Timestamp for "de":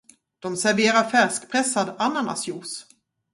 0.39-0.55